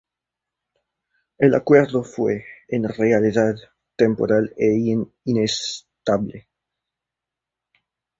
[1.37, 3.55] El acuerdo fue, en realidad,
[3.95, 4.75] temporal e
[5.25, 6.47] inestable.